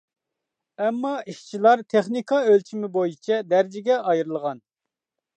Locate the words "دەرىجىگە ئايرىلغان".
3.53-4.63